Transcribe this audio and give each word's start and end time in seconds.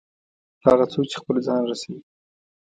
هغه 0.65 0.85
څوک 0.91 1.05
چې 1.11 1.17
خپل 1.21 1.35
ځان 1.47 1.61
رسوي. 1.71 1.99